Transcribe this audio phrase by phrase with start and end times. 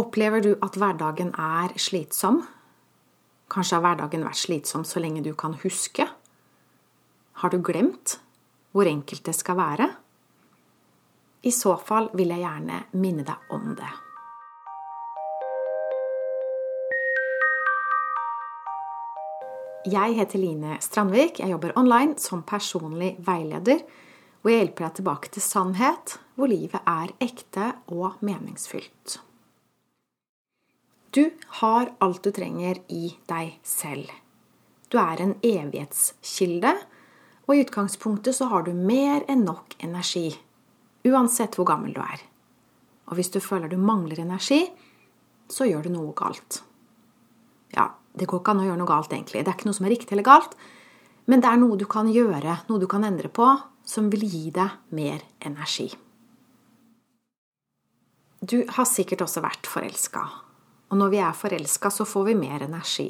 [0.00, 2.38] Opplever du at hverdagen er slitsom?
[3.52, 6.06] Kanskje har hverdagen vært slitsom så lenge du kan huske?
[7.42, 8.16] Har du glemt
[8.72, 9.90] hvor enkelt det skal være?
[11.44, 13.92] I så fall vil jeg gjerne minne deg om det.
[19.90, 21.42] Jeg heter Line Strandvik.
[21.42, 23.82] Jeg jobber online som personlig veileder.
[24.40, 29.20] Og jeg hjelper deg tilbake til sannhet, hvor livet er ekte og meningsfylt.
[31.10, 31.30] Du
[31.60, 34.10] har alt du trenger i deg selv.
[34.90, 36.70] Du er en evighetskilde,
[37.46, 40.28] og i utgangspunktet så har du mer enn nok energi.
[41.06, 42.22] Uansett hvor gammel du er.
[43.10, 44.60] Og hvis du føler du mangler energi,
[45.50, 46.60] så gjør du noe galt.
[47.74, 49.42] Ja, det går ikke an å gjøre noe galt, egentlig.
[49.42, 50.54] Det er ikke noe som er riktig eller galt.
[51.26, 53.48] Men det er noe du kan gjøre, noe du kan endre på,
[53.82, 55.88] som vil gi deg mer energi.
[58.40, 60.22] Du har sikkert også vært forelska.
[60.90, 63.08] Og når vi er forelska, så får vi mer energi.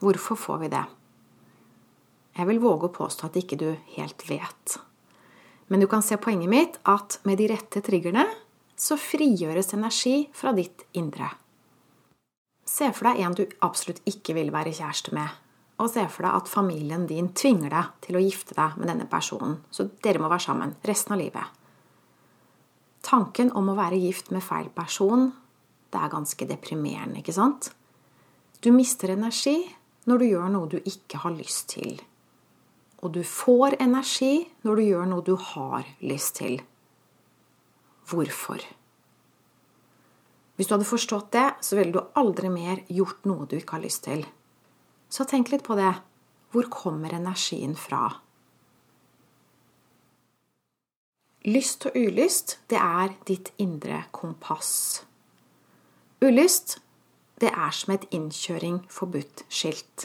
[0.00, 0.84] Hvorfor får vi det?
[2.36, 4.76] Jeg vil våge å påstå at ikke du helt vet.
[5.68, 8.24] Men du kan se poenget mitt at med de rette triggerne
[8.80, 11.28] så frigjøres energi fra ditt indre.
[12.64, 15.28] Se for deg en du absolutt ikke vil være kjæreste med.
[15.80, 19.08] Og se for deg at familien din tvinger deg til å gifte deg med denne
[19.10, 21.56] personen, så dere må være sammen resten av livet.
[23.04, 25.30] Tanken om å være gift med feil person,
[25.90, 27.72] det er ganske deprimerende, ikke sant?
[28.62, 29.56] Du mister energi
[30.08, 32.00] når du gjør noe du ikke har lyst til.
[33.00, 36.60] Og du får energi når du gjør noe du har lyst til.
[38.10, 38.62] Hvorfor?
[40.56, 43.86] Hvis du hadde forstått det, så ville du aldri mer gjort noe du ikke har
[43.86, 44.26] lyst til.
[45.08, 45.94] Så tenk litt på det.
[46.52, 48.10] Hvor kommer energien fra?
[51.48, 55.06] Lyst og ulyst, det er ditt indre kompass.
[56.20, 56.78] Ulyst,
[57.40, 60.04] det er som et innkjøring forbudt-skilt.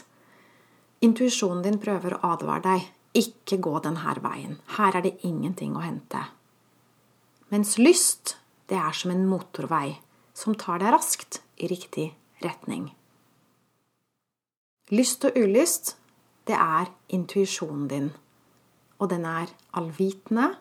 [1.04, 2.86] Intuisjonen din prøver å advare deg.
[3.16, 4.56] Ikke gå denne veien.
[4.76, 6.22] Her er det ingenting å hente.
[7.52, 8.38] Mens lyst,
[8.68, 9.98] det er som en motorvei
[10.36, 12.10] som tar deg raskt i riktig
[12.44, 12.90] retning.
[14.88, 15.96] Lyst og ulyst,
[16.48, 18.10] det er intuisjonen din.
[19.00, 20.54] Og den er allvitende.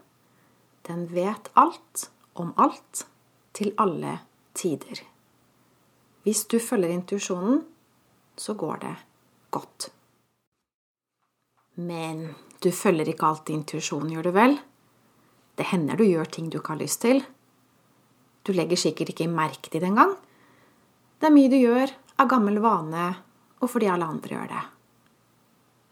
[0.88, 3.08] Den vet alt om alt
[3.56, 4.20] til alle
[4.54, 5.15] tider.
[6.26, 7.60] Hvis du følger intuisjonen,
[8.36, 8.94] så går det
[9.54, 9.90] godt.
[11.76, 12.32] Men
[12.64, 14.58] du følger ikke alltid intuisjonen, gjør du vel?
[15.56, 17.22] Det hender du gjør ting du ikke har lyst til.
[18.42, 20.16] Du legger sikkert ikke merke til det engang.
[21.20, 23.06] Det er mye du gjør av gammel vane,
[23.62, 24.66] og fordi alle andre gjør det.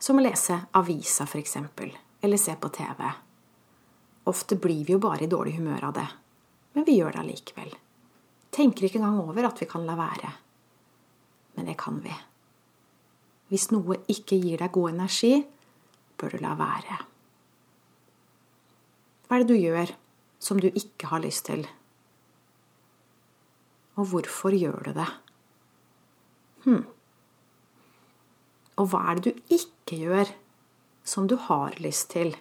[0.01, 1.57] Som å lese avisa, f.eks.,
[2.23, 3.05] eller se på TV.
[4.33, 6.09] Ofte blir vi jo bare i dårlig humør av det,
[6.73, 7.73] men vi gjør det allikevel.
[8.53, 10.29] Tenker ikke engang over at vi kan la være.
[11.55, 12.13] Men det kan vi.
[13.49, 15.33] Hvis noe ikke gir deg god energi,
[16.17, 16.99] bør du la være.
[19.25, 19.93] Hva er det du gjør
[20.43, 21.65] som du ikke har lyst til?
[23.97, 25.09] Og hvorfor gjør du det?
[26.65, 26.85] Hm.
[28.77, 30.33] Og hva er det du ikke gjør
[31.05, 32.33] som du har lyst til?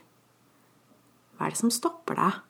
[1.36, 2.40] Hva er det som stopper deg?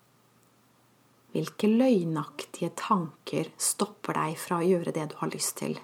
[1.33, 5.79] Hvilke løgnaktige tanker stopper deg fra å gjøre det du har lyst til?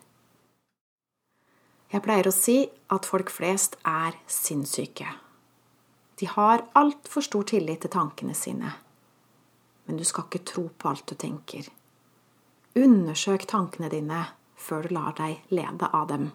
[1.88, 2.58] Jeg pleier å si
[2.92, 5.08] at folk flest er sinnssyke.
[6.20, 8.74] De har altfor stor tillit til tankene sine.
[9.86, 11.64] Men du skal ikke tro på alt du tenker.
[12.76, 14.26] Undersøk tankene dine
[14.58, 16.28] før du lar deg lede av dem.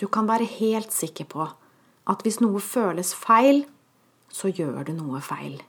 [0.00, 1.46] Du kan være helt sikker på
[2.10, 3.62] at hvis noe føles feil,
[4.32, 5.60] så gjør du noe feil.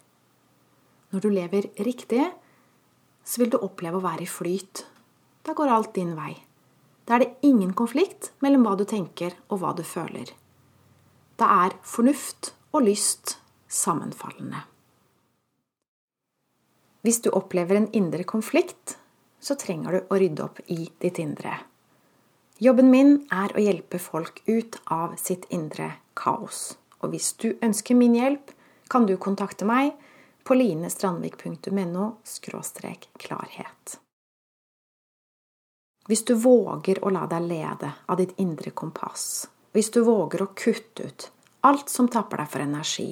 [1.11, 2.23] Når du lever riktig,
[3.23, 4.85] så vil du oppleve å være i flyt.
[5.43, 6.33] Da går alt din vei.
[7.05, 10.31] Da er det ingen konflikt mellom hva du tenker og hva du føler.
[11.35, 14.63] Da er fornuft og lyst sammenfallende.
[17.01, 18.95] Hvis du opplever en indre konflikt,
[19.41, 21.55] så trenger du å rydde opp i ditt indre.
[22.61, 26.75] Jobben min er å hjelpe folk ut av sitt indre kaos.
[27.01, 28.53] Og hvis du ønsker min hjelp,
[28.91, 29.95] kan du kontakte meg
[30.43, 32.05] på linestrandvik.no
[33.17, 33.99] klarhet.
[36.07, 40.53] Hvis du våger å la deg lede av ditt indre kompass, hvis du våger å
[40.55, 43.11] kutte ut alt som tapper deg for energi,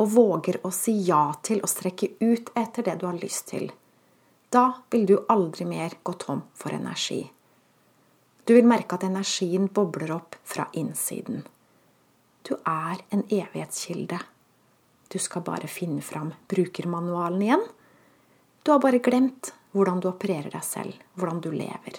[0.00, 3.70] og våger å si ja til å strekke ut etter det du har lyst til,
[4.50, 7.22] da vil du aldri mer gå tom for energi.
[8.44, 11.44] Du vil merke at energien bobler opp fra innsiden.
[12.42, 14.18] Du er en evighetskilde.
[15.10, 17.64] Du skal bare finne fram brukermanualen igjen.
[18.62, 21.98] Du har bare glemt hvordan du opererer deg selv, hvordan du lever.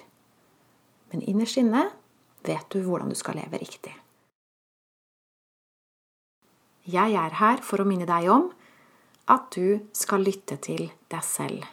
[1.12, 1.90] Men innerst inne
[2.48, 3.94] vet du hvordan du skal leve riktig.
[6.88, 8.48] Jeg er her for å minne deg om
[9.32, 11.68] at du skal lytte til deg selv.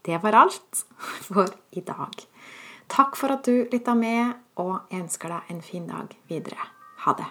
[0.00, 0.84] Det var alt
[1.28, 2.16] for i dag.
[2.90, 6.72] Takk for at du lytta med, og jeg ønsker deg en fin dag videre.
[7.04, 7.28] Ha det.